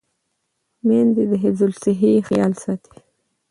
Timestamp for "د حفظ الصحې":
1.31-2.13